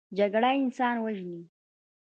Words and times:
جګړه 0.17 0.49
انسان 0.61 0.95
وژني 1.03 1.41